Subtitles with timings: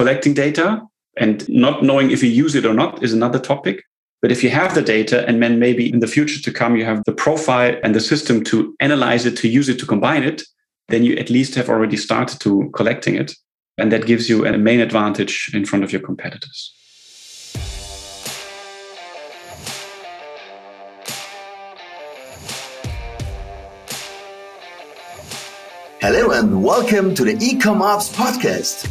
[0.00, 0.80] collecting data
[1.18, 3.84] and not knowing if you use it or not is another topic.
[4.22, 6.86] But if you have the data and then maybe in the future to come, you
[6.86, 10.42] have the profile and the system to analyze it, to use it, to combine it,
[10.88, 13.34] then you at least have already started to collecting it.
[13.76, 16.74] And that gives you a main advantage in front of your competitors.
[26.00, 28.90] Hello and welcome to the Ecom Ops podcast.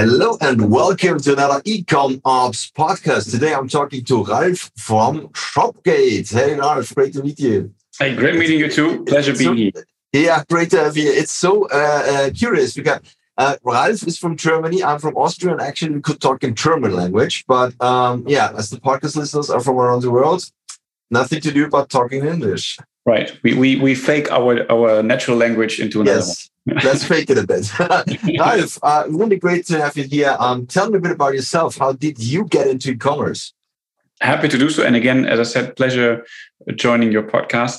[0.00, 3.32] Hello and welcome to another Ecom Ops podcast.
[3.32, 6.32] Today I'm talking to Ralf from Shopgate.
[6.32, 7.74] Hey Ralf, great to meet you.
[7.98, 9.04] Hey, great meeting you too.
[9.06, 9.72] Pleasure being here.
[10.12, 11.10] Yeah, great to have you.
[11.10, 13.00] It's so uh, uh, curious because
[13.38, 14.84] uh, Ralf is from Germany.
[14.84, 17.44] I'm from Austria, and actually we could talk in German language.
[17.48, 20.48] But um, yeah, as the podcast listeners are from around the world,
[21.10, 22.78] nothing to do but talking English.
[23.08, 23.32] Right.
[23.42, 26.50] We, we, we fake our, our natural language into another yes.
[26.64, 26.76] one.
[26.84, 27.72] Let's fake it a bit.
[28.38, 30.36] Ralf, uh, really great to have you here.
[30.38, 31.78] Um, tell me a bit about yourself.
[31.78, 33.54] How did you get into e-commerce?
[34.20, 34.82] Happy to do so.
[34.82, 36.26] And again, as I said, pleasure
[36.74, 37.78] joining your podcast.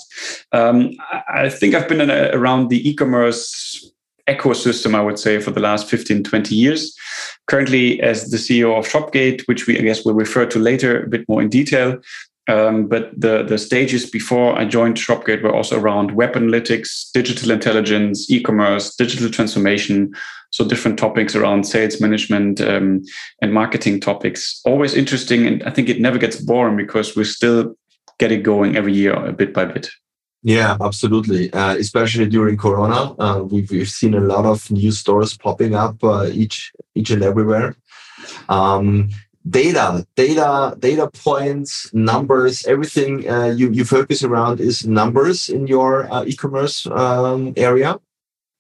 [0.52, 0.96] Um,
[1.32, 3.92] I think I've been a, around the e-commerce
[4.28, 6.96] ecosystem, I would say, for the last 15, 20 years.
[7.46, 11.08] Currently, as the CEO of Shopgate, which we, I guess, will refer to later a
[11.08, 12.00] bit more in detail,
[12.50, 17.52] um, but the, the stages before I joined Shopgate were also around web analytics, digital
[17.52, 20.14] intelligence, e commerce, digital transformation.
[20.50, 23.04] So, different topics around sales management um,
[23.44, 24.62] and marketing topics.
[24.66, 25.46] Always interesting.
[25.46, 27.76] And I think it never gets boring because we still
[28.18, 29.92] get it going every year, a bit by bit.
[30.42, 31.54] Yeah, absolutely.
[31.54, 36.04] Uh, especially during Corona, uh, we've, we've seen a lot of new stores popping up
[36.04, 37.76] uh, each each and everywhere.
[38.48, 39.10] Um,
[39.48, 46.12] data, data, data points, numbers, everything uh, you, you focus around is numbers in your
[46.12, 47.98] uh, e-commerce um, area?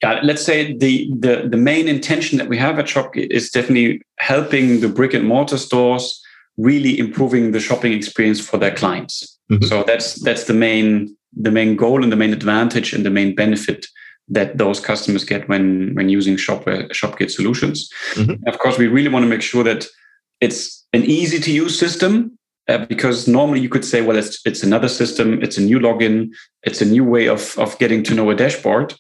[0.02, 4.02] Yeah, let's say the, the the main intention that we have at Shopgate is definitely
[4.20, 6.22] helping the brick and mortar stores
[6.56, 9.38] really improving the shopping experience for their clients.
[9.52, 9.66] Mm-hmm.
[9.66, 13.36] So that's that's the main the main goal and the main advantage and the main
[13.36, 13.88] benefit
[14.30, 17.90] that those customers get when when using Shopware Shopgate solutions.
[18.14, 18.48] Mm-hmm.
[18.48, 19.86] Of course, we really want to make sure that
[20.42, 24.64] it's an easy to use system uh, because normally you could say, well, it's, it's
[24.64, 26.30] another system, it's a new login,
[26.64, 28.94] it's a new way of, of getting to know a dashboard.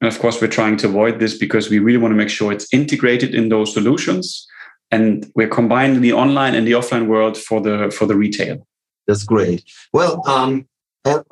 [0.00, 2.52] And of course, we're trying to avoid this because we really want to make sure
[2.52, 4.46] it's integrated in those solutions.
[4.90, 8.64] And we're combining the online and the offline world for the for the retail.
[9.08, 9.64] That's great.
[9.92, 10.68] Well, um,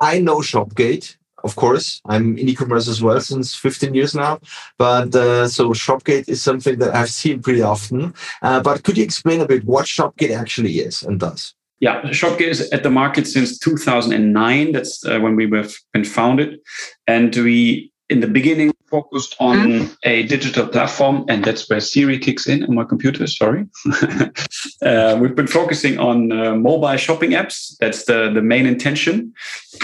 [0.01, 2.01] I know Shopgate of course.
[2.05, 4.39] I'm in e-commerce as well since 15 years now.
[4.77, 8.13] But uh, so Shopgate is something that I've seen pretty often.
[8.41, 11.53] Uh, but could you explain a bit what Shopgate actually is and does?
[11.79, 14.71] Yeah, Shopgate is at the market since 2009.
[14.71, 16.59] That's uh, when we were been founded,
[17.05, 19.93] and we in the beginning focused on mm-hmm.
[20.03, 23.27] a digital platform, and that's where Siri kicks in on my computer.
[23.27, 23.65] Sorry,
[24.81, 27.75] uh, we've been focusing on uh, mobile shopping apps.
[27.79, 29.33] That's the the main intention,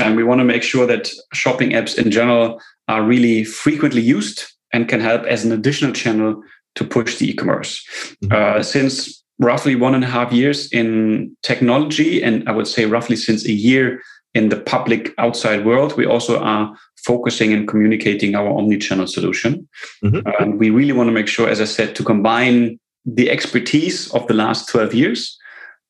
[0.01, 4.43] and we want to make sure that shopping apps in general are really frequently used
[4.73, 6.41] and can help as an additional channel
[6.75, 7.85] to push the e-commerce.
[8.23, 8.59] Mm-hmm.
[8.59, 13.15] Uh, since roughly one and a half years in technology, and I would say roughly
[13.15, 14.01] since a year
[14.33, 16.73] in the public outside world, we also are
[17.03, 19.67] focusing and communicating our omni-channel solution.
[20.03, 20.27] Mm-hmm.
[20.43, 24.27] Um, we really want to make sure, as I said, to combine the expertise of
[24.27, 25.37] the last 12 years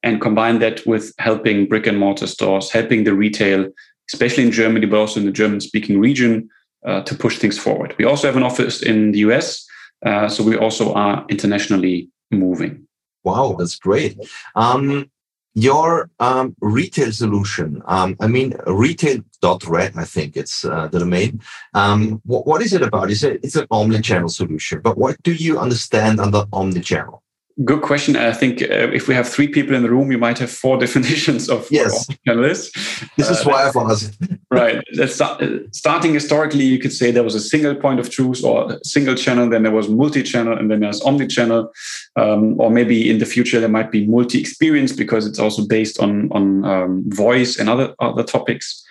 [0.04, 3.70] and combine that with helping brick and mortar stores, helping the retail,
[4.12, 6.50] especially in Germany, but also in the German speaking region,
[6.86, 7.94] uh, to push things forward.
[7.98, 9.66] We also have an office in the US,
[10.06, 12.88] uh, so we also are internationally moving.
[13.24, 14.18] Wow, that's great.
[14.56, 15.12] Um,
[15.54, 21.42] your um, retail solution, um, I mean, retail.red, I think it's uh, the domain.
[21.74, 23.12] Um, what, what is it about?
[23.12, 27.21] Is it, it's an omni-channel solution, but what do you understand under omni-channel?
[27.66, 28.16] Good question.
[28.16, 30.78] I think uh, if we have three people in the room, you might have four
[30.86, 32.08] definitions of yes.
[33.18, 34.18] This is uh, why I've asked.
[34.52, 34.82] right.
[34.98, 35.08] Uh,
[35.72, 39.50] starting historically, you could say there was a single point of truth or single channel,
[39.50, 41.72] then there was multi-channel, and then there's omni-channel.
[42.16, 46.32] Um, or maybe in the future there might be multi-experience because it's also based on
[46.32, 48.84] on um, voice and other other topics.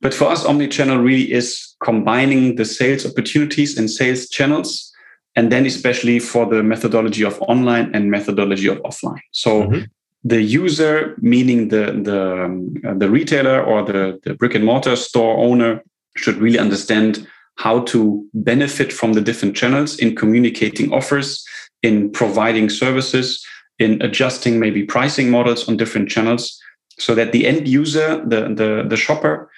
[0.00, 4.93] But for us, omni-channel really is combining the sales opportunities and sales channels
[5.36, 9.20] and then especially for the methodology of online and methodology of offline.
[9.32, 9.84] So mm-hmm.
[10.22, 15.36] the user, meaning the the um, the retailer or the, the brick and mortar store
[15.38, 15.82] owner,
[16.16, 17.26] should really understand
[17.56, 21.44] how to benefit from the different channels in communicating offers,
[21.82, 23.44] in providing services,
[23.78, 26.60] in adjusting maybe pricing models on different channels,
[26.98, 29.50] so that the end user, the the, the shopper,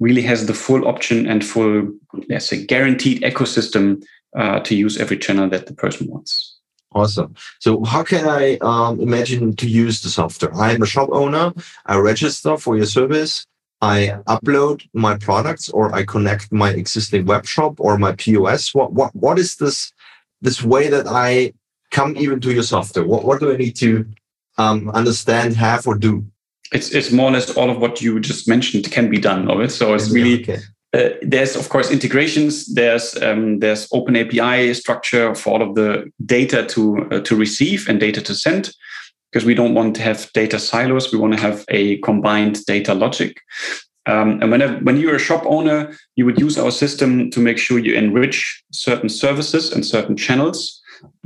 [0.00, 1.88] really has the full option and full,
[2.28, 4.02] let's say, guaranteed ecosystem
[4.34, 6.58] uh, to use every channel that the person wants.
[6.92, 7.34] Awesome.
[7.58, 10.54] So how can I um, imagine to use the software?
[10.54, 11.52] I'm a shop owner.
[11.86, 13.46] I register for your service.
[13.82, 18.74] I upload my products or I connect my existing web shop or my POS.
[18.74, 19.92] What what what is this
[20.40, 21.52] this way that I
[21.90, 23.04] come even to your software?
[23.04, 24.06] What what do I need to
[24.56, 26.24] um, understand, have, or do?
[26.72, 29.60] It's it's more or less all of what you just mentioned can be done of
[29.60, 29.70] it.
[29.70, 30.60] So it's really okay.
[30.94, 32.72] Uh, there's of course integrations.
[32.72, 37.88] There's um, there's open API structure for all of the data to uh, to receive
[37.88, 38.70] and data to send,
[39.30, 41.12] because we don't want to have data silos.
[41.12, 43.40] We want to have a combined data logic.
[44.06, 47.58] Um, and whenever, when you're a shop owner, you would use our system to make
[47.58, 50.80] sure you enrich certain services and certain channels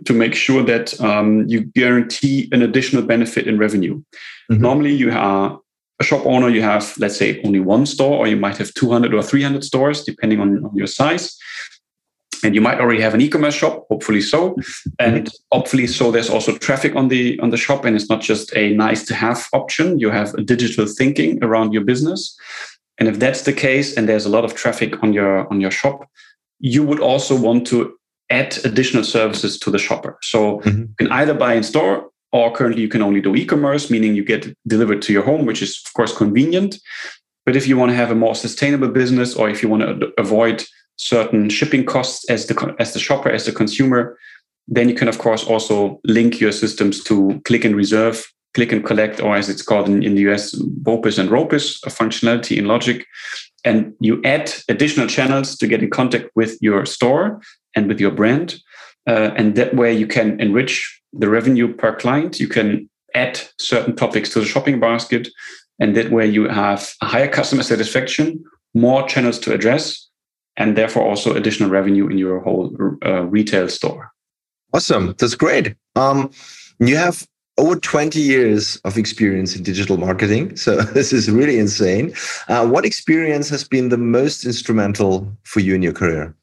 [0.05, 4.03] to make sure that um, you guarantee an additional benefit in revenue.
[4.51, 4.63] Mm-hmm.
[4.63, 5.59] Normally, you are
[6.01, 9.13] a shop owner, you have, let's say, only one store, or you might have 200
[9.15, 11.37] or 300 stores, depending on, on your size.
[12.45, 14.57] And you might already have an e-commerce shop, hopefully so.
[15.01, 18.55] And hopefully so there's also traffic on the on the shop, and it's not just
[18.57, 19.99] a nice to have option.
[19.99, 22.39] You have a digital thinking around your business.
[22.99, 25.73] And if that's the case, and there's a lot of traffic on your on your
[25.73, 26.09] shop,
[26.61, 27.99] you would also want to
[28.31, 30.17] add additional services to the shopper.
[30.23, 30.81] So mm-hmm.
[30.83, 34.25] you can either buy in store or currently you can only do e-commerce meaning you
[34.25, 36.79] get delivered to your home which is of course convenient.
[37.47, 40.13] But if you want to have a more sustainable business or if you want to
[40.19, 40.65] avoid
[40.97, 44.19] certain shipping costs as the as the shopper as the consumer
[44.67, 48.85] then you can of course also link your systems to click and reserve click and
[48.85, 52.67] collect or as it's called in, in the us BOPIS and ROPIS a functionality in
[52.67, 53.07] logic.
[53.65, 57.41] And you add additional channels to get in contact with your store
[57.75, 58.61] and with your brand
[59.07, 62.41] uh, and that way you can enrich the revenue per client.
[62.41, 65.29] You can add certain topics to the shopping basket.
[65.79, 68.45] And that way you have a higher customer satisfaction,
[68.75, 70.09] more channels to address,
[70.57, 74.11] and therefore also additional revenue in your whole uh, retail store.
[74.75, 75.15] Awesome.
[75.19, 75.75] That's great.
[75.95, 76.31] Um,
[76.81, 77.27] you have
[77.59, 80.57] over 20 years of experience in digital marketing.
[80.69, 82.15] So this is really insane.
[82.49, 86.35] Uh, what experience has been the most instrumental for you in your career?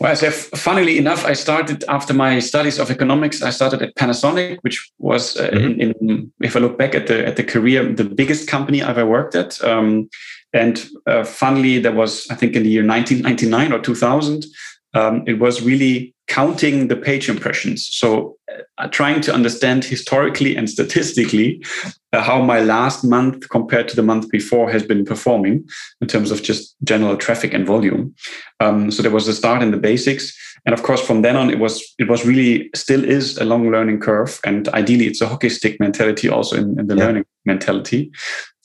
[0.00, 3.42] Well, so funnily enough, I started after my studies of economics.
[3.42, 5.80] I started at Panasonic, which was, uh, mm-hmm.
[5.80, 8.98] in, in, if I look back at the at the career, the biggest company I've
[8.98, 9.62] ever worked at.
[9.62, 10.08] Um,
[10.52, 14.46] and uh, funnily, there was I think in the year 1999 or 2000,
[14.94, 17.86] um, it was really counting the page impressions.
[17.86, 18.36] So,
[18.78, 21.64] uh, trying to understand historically and statistically
[22.12, 25.66] uh, how my last month compared to the month before has been performing
[26.00, 28.14] in terms of just general traffic and volume.
[28.60, 30.36] Um, so there was a start in the basics,
[30.66, 33.70] and of course, from then on, it was it was really still is a long
[33.70, 37.04] learning curve, and ideally, it's a hockey stick mentality also in, in the yeah.
[37.04, 38.10] learning mentality.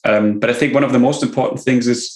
[0.06, 2.16] Um, but I think one of the most important things is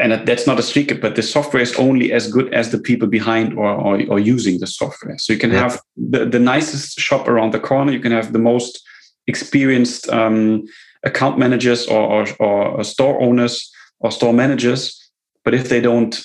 [0.00, 3.08] and that's not a secret, but the software is only as good as the people
[3.08, 5.18] behind or, or, or using the software.
[5.18, 5.60] So you can yeah.
[5.60, 7.92] have the, the nicest shop around the corner.
[7.92, 8.82] You can have the most
[9.26, 10.64] experienced um,
[11.04, 13.70] account managers or, or, or store owners
[14.00, 14.96] or store managers.
[15.44, 16.20] But if they don't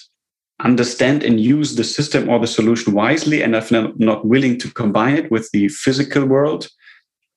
[0.64, 4.72] understand and use the system or the solution wisely and if they're not willing to
[4.72, 6.70] combine it with the physical world,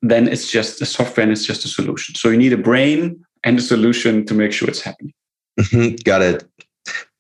[0.03, 2.15] then it's just a software and it's just a solution.
[2.15, 5.13] So you need a brain and a solution to make sure it's happening.
[5.59, 5.97] Mm-hmm.
[6.05, 6.45] Got it.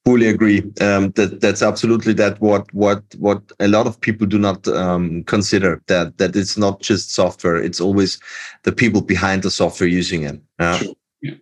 [0.04, 0.60] Fully agree.
[0.80, 5.22] Um, that that's absolutely that what what what a lot of people do not um,
[5.24, 7.56] consider that that it's not just software.
[7.56, 8.18] It's always
[8.62, 10.40] the people behind the software using it.
[10.58, 10.94] Uh, sure.
[11.20, 11.34] yeah.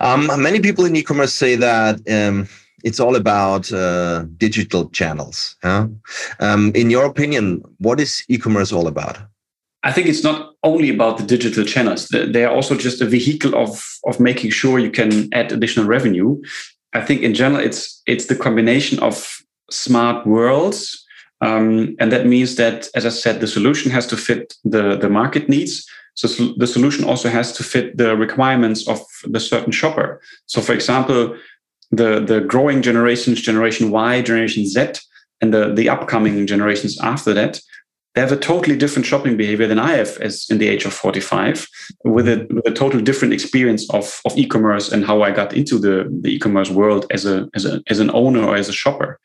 [0.00, 2.48] um, many people in e-commerce say that um,
[2.84, 5.56] it's all about uh, digital channels.
[5.62, 5.88] Huh?
[6.40, 9.18] Um, in your opinion, what is e-commerce all about?
[9.84, 12.08] I think it's not only about the digital channels.
[12.08, 16.40] They are also just a vehicle of of making sure you can add additional revenue.
[16.94, 21.04] I think in general, it's it's the combination of smart worlds,
[21.40, 25.10] um, and that means that, as I said, the solution has to fit the the
[25.10, 25.86] market needs.
[26.14, 30.20] So the solution also has to fit the requirements of the certain shopper.
[30.46, 31.36] So, for example,
[31.90, 34.78] the the growing generations, Generation Y, Generation Z,
[35.40, 37.60] and the the upcoming generations after that
[38.14, 40.92] they have a totally different shopping behavior than I have as in the age of
[40.92, 41.66] 45
[42.04, 45.78] with a, with a total different experience of, of e-commerce and how I got into
[45.78, 49.18] the, the e-commerce world as a, as a, as an owner or as a shopper.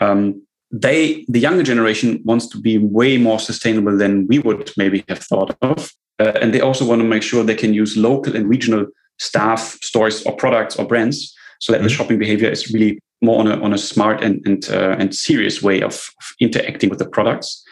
[0.00, 0.42] Um,
[0.72, 5.20] they, the younger generation wants to be way more sustainable than we would maybe have
[5.20, 5.92] thought of.
[6.18, 8.86] Uh, and they also want to make sure they can use local and regional
[9.18, 11.84] staff, stores, or products or brands so that mm-hmm.
[11.84, 15.14] the shopping behavior is really more on a, on a smart and and, uh, and
[15.14, 17.62] serious way of, of, interacting with the products.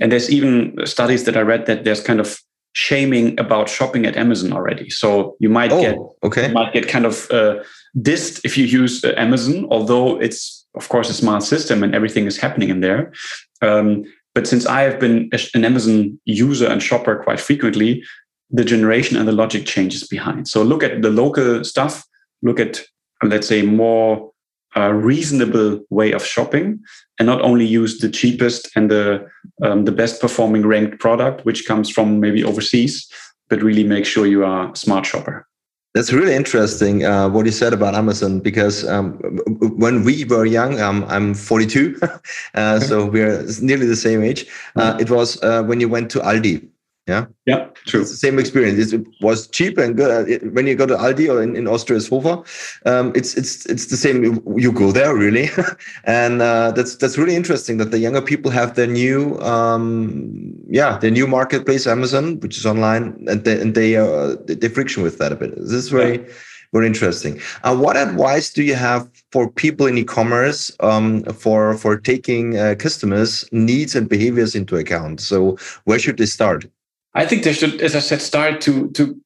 [0.00, 2.38] And there's even studies that I read that there's kind of
[2.72, 4.90] shaming about shopping at Amazon already.
[4.90, 6.48] So you might oh, get okay.
[6.48, 7.62] You might get kind of uh,
[7.98, 12.26] dissed if you use uh, Amazon, although it's of course a smart system and everything
[12.26, 13.12] is happening in there.
[13.60, 14.04] Um,
[14.34, 18.04] but since I have been an Amazon user and shopper quite frequently,
[18.50, 20.46] the generation and the logic changes behind.
[20.48, 22.04] So look at the local stuff.
[22.42, 22.82] Look at
[23.22, 24.29] let's say more
[24.76, 26.80] uh, reasonable way of shopping
[27.18, 29.26] and not only use the cheapest and the
[29.62, 33.10] um, the best performing ranked product which comes from maybe overseas
[33.48, 35.46] but really make sure you are a smart shopper
[35.92, 39.14] that's really interesting uh, what you said about Amazon because um,
[39.76, 41.98] when we were young, um, I'm 42,
[42.54, 44.46] uh, so we're nearly the same age.
[44.76, 46.68] Uh, it was uh, when you went to Aldi
[47.10, 47.26] yeah.
[47.46, 47.68] Yeah.
[47.86, 48.02] True.
[48.02, 48.92] It's the same experience.
[48.92, 50.28] It was cheap and good.
[50.28, 52.36] It, when you go to Aldi or in, in Austria, it's Hofer.
[52.86, 54.16] Um, it's it's it's the same.
[54.56, 55.48] You go there really,
[56.04, 60.98] and uh, that's that's really interesting that the younger people have their new um, yeah
[60.98, 65.18] their new marketplace Amazon, which is online, and they and they uh, they friction with
[65.18, 65.50] that a bit.
[65.56, 66.18] This is very.
[66.18, 66.32] Yeah.
[66.72, 67.40] Very interesting.
[67.64, 72.76] Uh, what advice do you have for people in e-commerce um, for for taking uh,
[72.78, 75.20] customers' needs and behaviors into account?
[75.20, 76.66] So where should they start?
[77.14, 79.20] I think they should, as I said, start to to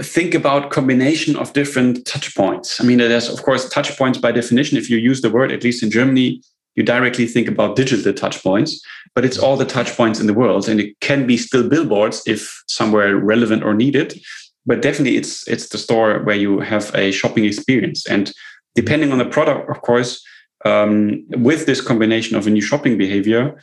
[0.00, 2.80] think about combination of different touch points.
[2.80, 4.78] I mean, there's of course touch points by definition.
[4.78, 6.42] If you use the word, at least in Germany,
[6.76, 8.80] you directly think about digital touch points,
[9.14, 12.22] but it's all the touch points in the world, and it can be still billboards
[12.26, 14.20] if somewhere relevant or needed.
[14.66, 18.32] But definitely, it's it's the store where you have a shopping experience, and
[18.74, 20.22] depending on the product, of course,
[20.64, 23.60] um, with this combination of a new shopping behavior,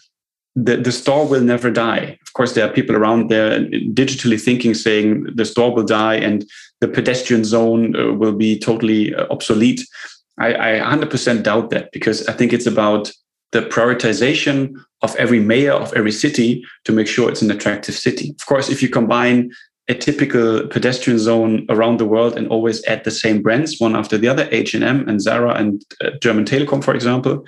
[0.55, 2.17] the, the store will never die.
[2.37, 6.45] Course, there are people around there digitally thinking, saying the store will die and
[6.81, 9.83] the pedestrian zone uh, will be totally uh, obsolete.
[10.37, 13.11] I, I 100% doubt that because I think it's about
[13.53, 18.35] the prioritization of every mayor of every city to make sure it's an attractive city.
[18.39, 19.49] Of course, if you combine
[19.87, 24.15] a typical pedestrian zone around the world and always add the same brands one after
[24.15, 27.43] the other, H&M and Zara and uh, German Telekom, for example,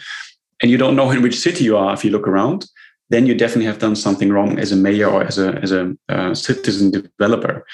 [0.64, 2.66] and you don't know in which city you are if you look around,
[3.10, 5.96] then you definitely have done something wrong as a mayor or as a as a
[6.10, 7.66] uh, citizen developer.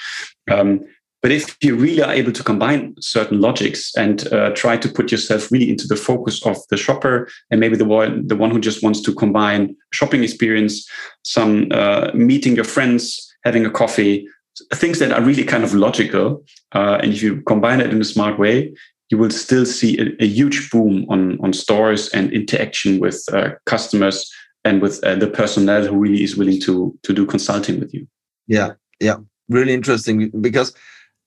[0.50, 0.80] Um,
[1.22, 5.10] but if you really are able to combine certain logics and uh, try to put
[5.10, 8.60] yourself really into the focus of the shopper and maybe the one the one who
[8.60, 10.88] just wants to combine shopping experience,
[11.22, 14.28] some uh, meeting your friends, having a coffee,
[14.74, 18.04] things that are really kind of logical, uh, and if you combine it in a
[18.04, 18.72] smart way,
[19.10, 23.50] you will still see a, a huge boom on on stores and interaction with uh,
[23.64, 24.30] customers
[24.66, 28.06] and with uh, the personnel who really is willing to to do consulting with you.
[28.46, 29.16] Yeah, yeah,
[29.48, 30.74] really interesting because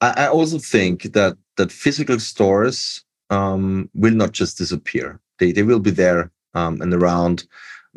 [0.01, 5.19] I, I also think that that physical stores um, will not just disappear.
[5.39, 7.45] They they will be there um, and around.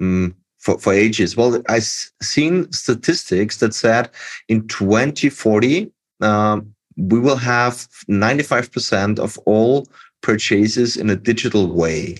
[0.00, 1.36] Um, for, for ages.
[1.36, 1.82] Well, I've
[2.22, 4.10] seen statistics that said
[4.48, 9.88] in 2040, um, we will have 95% of all
[10.20, 12.18] purchases in a digital way.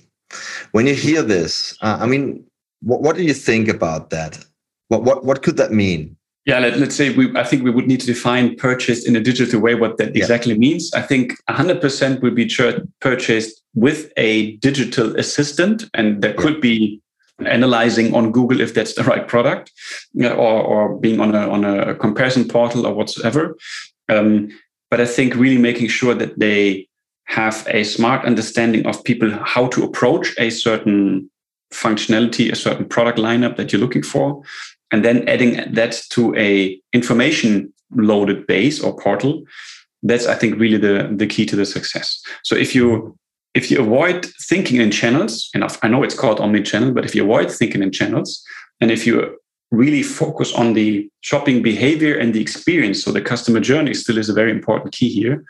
[0.73, 2.43] When you hear this, uh, I mean,
[2.83, 4.43] what, what do you think about that?
[4.89, 6.17] What, what, what could that mean?
[6.45, 9.21] Yeah, let, us say we, I think we would need to define purchased in a
[9.21, 10.21] digital way, what that yeah.
[10.21, 10.93] exactly means.
[10.93, 12.51] I think 100% will be
[12.99, 17.01] purchased with a digital assistant, and that could be
[17.45, 19.71] analyzing on Google if that's the right product,
[20.21, 23.55] or, or being on a, on a comparison portal or whatsoever.
[24.09, 24.49] Um,
[24.91, 26.87] but I think really making sure that they
[27.25, 31.29] have a smart understanding of people how to approach a certain
[31.73, 34.41] functionality, a certain product lineup that you're looking for,
[34.91, 39.43] and then adding that to a information loaded base or portal.
[40.01, 42.21] That's I think really the the key to the success.
[42.43, 43.17] So if you
[43.53, 47.23] if you avoid thinking in channels, and I know it's called omni-channel, but if you
[47.23, 48.43] avoid thinking in channels,
[48.81, 49.37] and if you
[49.71, 54.29] really focus on the shopping behavior and the experience, so the customer journey still is
[54.29, 55.43] a very important key here,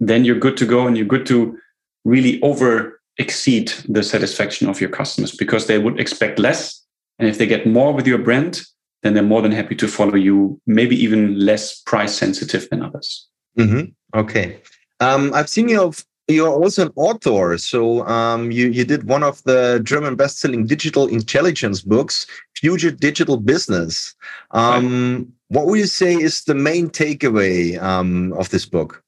[0.00, 1.58] then you're good to go and you're good to
[2.04, 6.84] really over exceed the satisfaction of your customers because they would expect less.
[7.18, 8.62] And if they get more with your brand,
[9.02, 13.28] then they're more than happy to follow you, maybe even less price sensitive than others.
[13.58, 14.18] Mm-hmm.
[14.18, 14.60] Okay.
[15.00, 15.92] Um, I've seen you.
[16.28, 21.08] You're also an author, so um, you you did one of the German best-selling digital
[21.08, 24.14] intelligence books, Future Digital Business.
[24.52, 25.26] Um, right.
[25.48, 29.02] What would you say is the main takeaway um, of this book?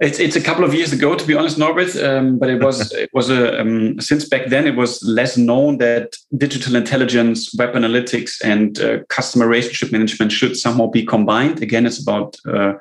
[0.00, 1.96] It's it's a couple of years ago, to be honest, Norbert.
[1.96, 5.78] Um, but it was it was a um, since back then it was less known
[5.78, 11.62] that digital intelligence, web analytics, and uh, customer relationship management should somehow be combined.
[11.62, 12.74] Again, it's about uh,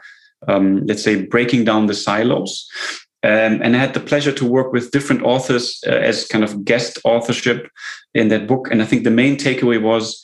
[0.47, 2.69] um, let's say breaking down the silos.
[3.23, 6.63] Um, and I had the pleasure to work with different authors uh, as kind of
[6.63, 7.67] guest authorship
[8.13, 8.69] in that book.
[8.71, 10.23] And I think the main takeaway was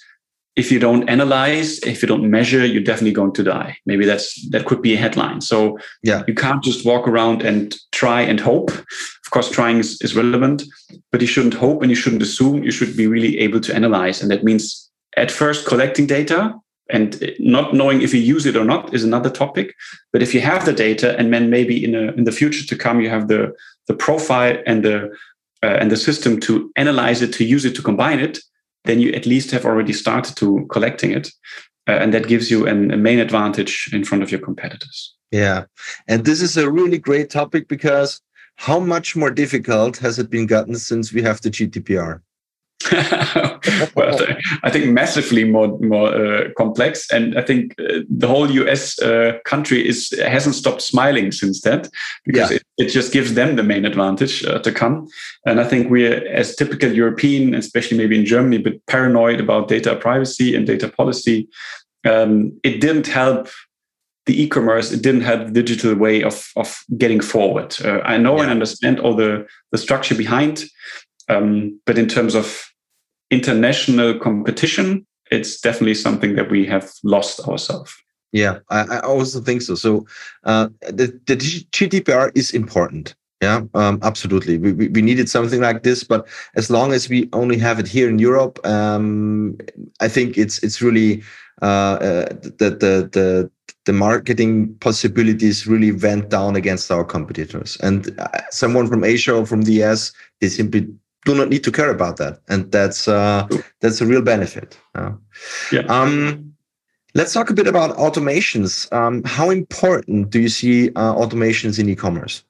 [0.55, 3.77] if you don't analyze, if you don't measure, you're definitely going to die.
[3.86, 5.41] Maybe that's that could be a headline.
[5.41, 8.69] So yeah, you can't just walk around and try and hope.
[8.69, 10.63] Of course, trying is, is relevant,
[11.12, 12.63] but you shouldn't hope and you shouldn't assume.
[12.63, 16.53] You should be really able to analyze, and that means at first collecting data
[16.89, 19.74] and not knowing if you use it or not is another topic.
[20.12, 22.75] But if you have the data, and then maybe in a, in the future to
[22.75, 23.53] come, you have the
[23.88, 25.10] the profile and the
[25.63, 28.38] uh, and the system to analyze it, to use it, to combine it
[28.85, 31.29] then you at least have already started to collecting it.
[31.87, 35.15] Uh, and that gives you an, a main advantage in front of your competitors.
[35.31, 35.65] Yeah.
[36.07, 38.21] And this is a really great topic because
[38.55, 42.21] how much more difficult has it been gotten since we have the GDPR?
[43.95, 44.19] well,
[44.63, 49.00] I think massively more more uh, complex, and I think uh, the whole U.S.
[49.00, 51.89] Uh, country is hasn't stopped smiling since that
[52.25, 52.57] because yeah.
[52.57, 55.07] it, it just gives them the main advantage uh, to come.
[55.45, 59.95] And I think we're as typical European, especially maybe in Germany, but paranoid about data
[59.95, 61.47] privacy and data policy.
[62.05, 63.47] Um, it didn't help
[64.25, 68.38] the e-commerce it didn't have the digital way of of getting forward uh, i know
[68.38, 68.43] yeah.
[68.43, 70.63] and understand all the the structure behind
[71.29, 72.72] um, but in terms of
[73.33, 77.91] international competition, it's definitely something that we have lost ourselves.
[78.31, 79.75] Yeah, I, I also think so.
[79.75, 80.05] So
[80.43, 83.15] uh, the, the GDPR is important.
[83.41, 84.57] Yeah, um, absolutely.
[84.57, 87.87] We, we, we needed something like this, but as long as we only have it
[87.87, 89.57] here in Europe, um,
[89.99, 91.23] I think it's it's really
[91.61, 92.25] uh, uh,
[92.59, 93.51] the the the
[93.85, 97.77] the marketing possibilities really went down against our competitors.
[97.81, 100.87] And uh, someone from Asia or from the US, they simply
[101.25, 103.47] do not need to care about that, and that's uh,
[103.79, 104.77] that's a real benefit.
[104.95, 105.11] Uh,
[105.71, 105.81] yeah.
[105.81, 106.53] Um,
[107.13, 108.91] let's talk a bit about automations.
[108.91, 112.43] Um, how important do you see uh, automations in e-commerce?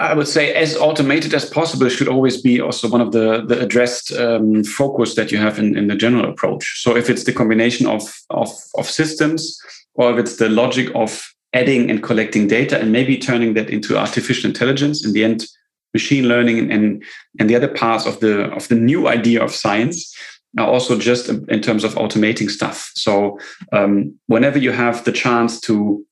[0.00, 3.60] I would say as automated as possible should always be also one of the, the
[3.60, 6.82] addressed um, focus that you have in, in the general approach.
[6.82, 9.60] So if it's the combination of, of, of systems
[9.94, 13.98] or if it's the logic of adding and collecting data and maybe turning that into
[13.98, 15.44] artificial intelligence, in the end,
[15.92, 17.02] machine learning and,
[17.38, 20.14] and, the other parts of the of the new idea of science
[20.58, 22.90] are also just in terms of automating stuff.
[22.94, 23.38] So
[23.72, 26.04] um, whenever you have the chance to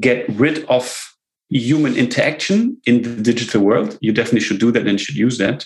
[0.00, 1.14] get rid of
[1.48, 5.64] human interaction in the digital world, you definitely should do that and should use that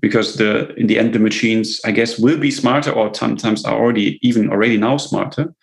[0.00, 3.78] because the in the end the machines I guess will be smarter or sometimes are
[3.78, 5.54] already even already now smarter,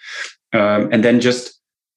[0.53, 1.53] um, and then just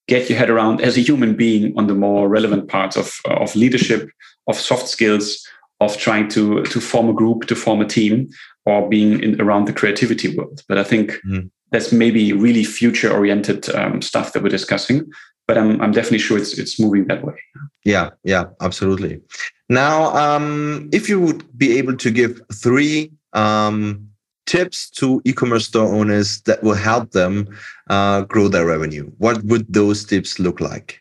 [0.07, 3.57] get your head around as a human being on the more relevant parts of of
[3.57, 4.11] leadership
[4.51, 5.47] of soft skills
[5.81, 8.29] of trying to to form a group to form a team
[8.67, 10.63] or being in, around the creativity world.
[10.69, 11.51] But i think mm.
[11.73, 15.11] that's maybe really future oriented um, stuff that we're discussing.
[15.47, 17.39] But I'm, I'm definitely sure it's it's moving that way.
[17.85, 19.21] Yeah yeah absolutely.
[19.69, 24.11] Now um, if you would be able to give three um,
[24.47, 27.49] tips to e-commerce store owners that will help them
[27.89, 31.01] uh, grow their revenue what would those tips look like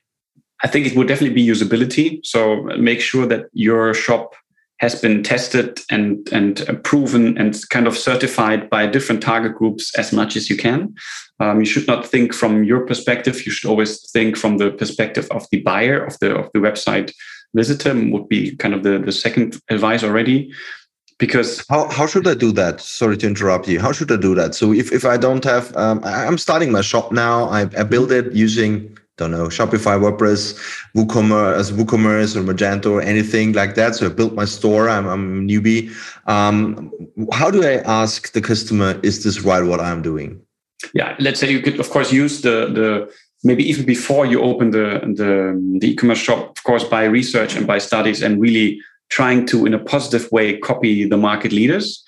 [0.63, 2.19] I think it would definitely be usability.
[2.23, 4.35] So make sure that your shop
[4.79, 10.11] has been tested and and proven and kind of certified by different target groups as
[10.13, 10.95] much as you can.
[11.39, 13.45] Um, you should not think from your perspective.
[13.45, 17.11] You should always think from the perspective of the buyer of the of the website
[17.53, 17.93] visitor.
[17.93, 20.51] Would be kind of the the second advice already.
[21.17, 22.79] Because how, how should I do that?
[22.79, 23.81] Sorry to interrupt you.
[23.81, 24.55] How should I do that?
[24.55, 27.49] So if, if I don't have, um, I'm starting my shop now.
[27.49, 30.57] I, I build it using don't know Shopify, WordPress,
[30.95, 33.95] WooCommerce, WooCommerce or Magento or anything like that.
[33.95, 34.89] So I built my store.
[34.89, 35.91] I'm, I'm a newbie.
[36.25, 36.91] Um,
[37.33, 40.41] how do I ask the customer, is this right what I'm doing?
[40.93, 44.71] Yeah, let's say you could of course use the the maybe even before you open
[44.71, 44.87] the
[45.19, 45.31] the,
[45.79, 48.79] the e-commerce shop, of course, by research and by studies and really
[49.09, 52.03] trying to in a positive way copy the market leaders.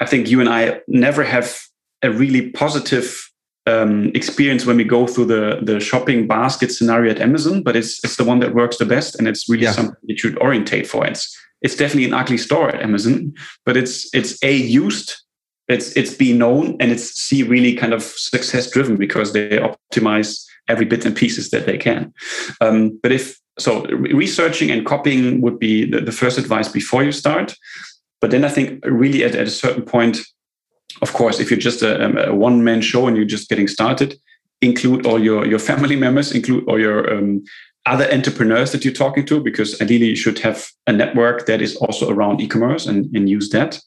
[0.00, 1.48] I think you and I never have
[2.02, 3.31] a really positive
[3.66, 8.02] um, experience when we go through the the shopping basket scenario at Amazon, but it's
[8.04, 9.72] it's the one that works the best, and it's really yeah.
[9.72, 11.06] something you should orientate for.
[11.06, 15.14] It's it's definitely an ugly store at Amazon, but it's it's a used,
[15.68, 20.44] it's it's be known, and it's c really kind of success driven because they optimize
[20.68, 22.12] every bit and pieces that they can.
[22.60, 27.12] Um, but if so, researching and copying would be the, the first advice before you
[27.12, 27.54] start.
[28.20, 30.18] But then I think really at, at a certain point,
[31.00, 34.18] of course, if you're just a, a one man show and you're just getting started,
[34.60, 37.42] include all your, your family members, include all your um,
[37.86, 41.76] other entrepreneurs that you're talking to, because ideally you should have a network that is
[41.76, 43.80] also around e-commerce and, and use that.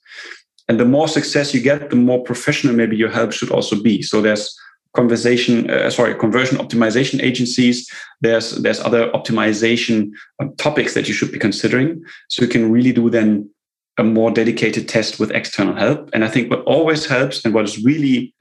[0.67, 4.01] And the more success you get, the more professional maybe your help should also be.
[4.01, 4.57] So there's
[4.95, 7.89] conversation, uh, sorry, conversion optimization agencies.
[8.21, 12.03] There's there's other optimization um, topics that you should be considering.
[12.29, 13.49] So you can really do then
[13.97, 16.09] a more dedicated test with external help.
[16.13, 18.33] And I think what always helps and what is really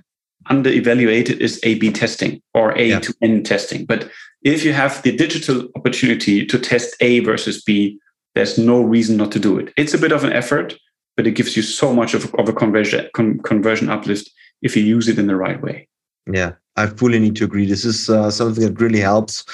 [0.51, 3.01] under evaluated is A B testing or A yeah.
[3.01, 3.87] to N testing.
[3.87, 4.11] But
[4.43, 7.99] if you have the digital opportunity to test A versus B,
[8.35, 9.73] there's no reason not to do it.
[9.77, 10.75] It's a bit of an effort,
[11.17, 14.29] but it gives you so much of, of a conversion, con, conversion uplift
[14.61, 15.89] if you use it in the right way.
[16.31, 17.67] Yeah, I fully need to agree.
[17.67, 19.45] This is uh, something that really helps.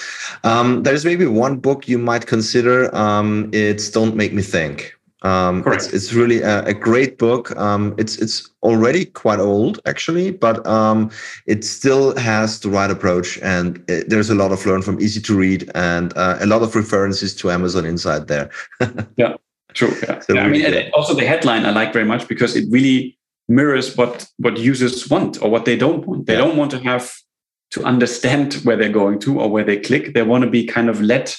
[0.44, 2.94] Um, there's maybe one book you might consider.
[2.94, 4.94] Um, it's Don't Make Me Think.
[5.22, 7.54] Um, it's, it's, really a, a great book.
[7.56, 11.10] Um, it's it's already quite old actually, but um,
[11.46, 15.20] it still has the right approach, and it, there's a lot of learn from, easy
[15.20, 18.50] to read, and uh, a lot of references to Amazon inside there.
[19.16, 19.34] yeah,
[19.74, 19.94] true.
[20.02, 22.64] Yeah, so yeah really I mean, also the headline I like very much because it
[22.70, 26.26] really mirrors what what users want or what they don't want.
[26.26, 26.40] They yeah.
[26.40, 27.12] don't want to have
[27.72, 30.14] to understand where they're going to or where they click.
[30.14, 31.32] They want to be kind of led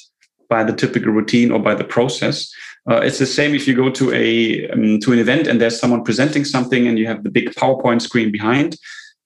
[0.50, 2.54] by the typical routine or by the process.
[2.90, 5.80] Uh, it's the same if you go to a um, to an event and there's
[5.80, 8.76] someone presenting something and you have the big PowerPoint screen behind.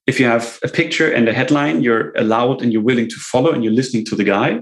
[0.07, 3.51] If you have a picture and a headline, you're allowed and you're willing to follow
[3.51, 4.59] and you're listening to the guy.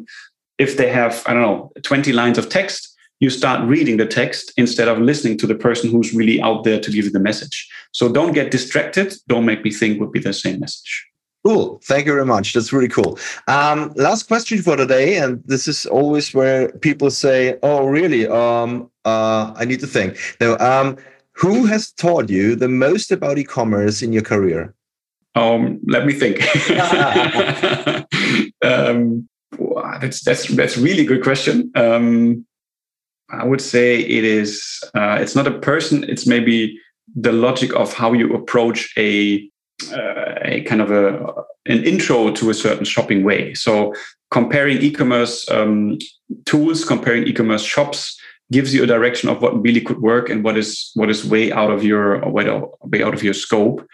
[0.58, 4.54] If they have, I don't know, 20 lines of text, you start reading the text
[4.58, 7.70] instead of listening to the person who's really out there to give you the message.
[7.92, 9.16] So don't get distracted.
[9.28, 11.08] Don't make me think would be the same message.
[11.46, 11.82] Cool.
[11.84, 12.54] Thank you very much.
[12.54, 13.20] That's really cool.
[13.48, 18.26] Um, last question for today, and this is always where people say, "Oh, really?
[18.28, 20.98] Um, uh, I need to think." Now, um,
[21.34, 24.74] who has taught you the most about e-commerce in your career?
[25.36, 26.40] Um, let me think.
[28.64, 29.28] um,
[30.00, 31.72] that's that's that's really good question.
[31.76, 32.46] Um,
[33.30, 34.82] I would say it is.
[34.96, 36.06] Uh, it's not a person.
[36.08, 36.80] It's maybe
[37.16, 39.50] the logic of how you approach a
[39.92, 43.54] uh, a kind of a an intro to a certain shopping way.
[43.54, 43.94] So
[44.32, 45.98] comparing e-commerce um,
[46.46, 48.20] tools, comparing e-commerce shops
[48.52, 51.52] gives you a direction of what really could work and what is what is way
[51.52, 53.86] out of your way out of your scope.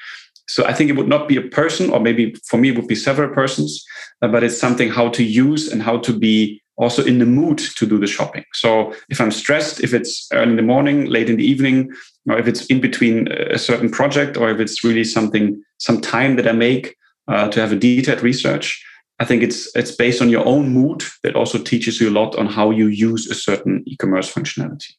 [0.48, 2.88] So I think it would not be a person, or maybe for me it would
[2.88, 3.86] be several persons,
[4.24, 7.58] uh, but it's something how to use and how to be also in the mood
[7.58, 8.46] to do the shopping.
[8.54, 11.92] So if I'm stressed, if it's early in the morning, late in the evening,
[12.28, 16.38] or if it's in between a certain project, or if it's really something, some time
[16.38, 16.96] that I make
[17.28, 18.84] uh, to have a detailed research,
[19.20, 22.38] I think it's it's based on your own mood that also teaches you a lot
[22.38, 24.94] on how you use a certain e-commerce functionality.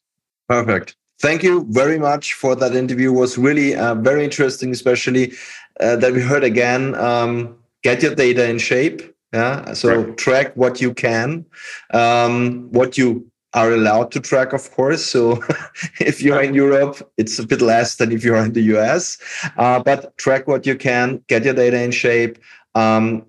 [0.47, 0.95] Perfect.
[1.19, 3.09] Thank you very much for that interview.
[3.11, 5.33] It was really uh, very interesting, especially
[5.79, 6.93] uh, that we heard again.
[6.95, 9.01] Um, get your data in shape
[9.33, 9.73] yeah.
[9.73, 10.17] So right.
[10.17, 11.45] track what you can,
[11.93, 15.05] um, what you are allowed to track, of course.
[15.05, 15.41] So
[15.99, 19.17] if you're in Europe, it's a bit less than if you're in the US.
[19.57, 22.39] Uh, but track what you can, get your data in shape.
[22.75, 23.25] Um,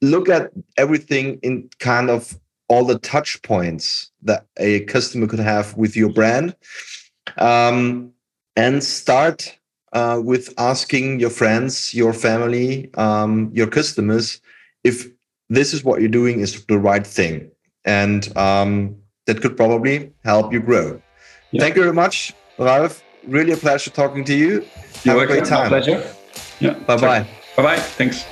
[0.00, 5.76] look at everything in kind of all the touch points that a customer could have
[5.76, 6.54] with your brand.
[7.36, 8.12] Um,
[8.56, 9.56] and start
[9.92, 14.40] uh, with asking your friends, your family, um, your customers
[14.84, 15.08] if
[15.48, 17.50] this is what you're doing is the right thing.
[17.84, 21.00] And um, that could probably help you grow.
[21.50, 21.62] Yeah.
[21.62, 23.02] Thank you very much, Ralf.
[23.26, 24.64] Really a pleasure talking to you.
[25.04, 25.22] You're Have welcome.
[25.22, 25.70] a great time.
[25.70, 26.14] My pleasure.
[26.60, 26.74] Yeah.
[26.80, 27.26] Bye bye.
[27.56, 27.76] Bye bye.
[27.78, 28.26] Thanks.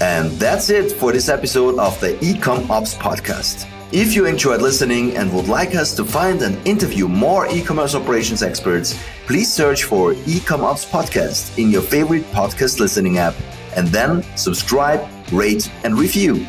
[0.00, 3.68] And that's it for this episode of the Ecom Ops podcast.
[3.92, 8.42] If you enjoyed listening and would like us to find and interview more e-commerce operations
[8.42, 13.34] experts, please search for Ecom Ops podcast in your favorite podcast listening app
[13.76, 16.46] and then subscribe, rate, and review.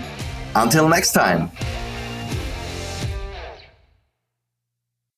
[0.55, 1.49] Until next time.